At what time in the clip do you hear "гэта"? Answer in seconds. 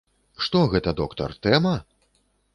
0.71-0.95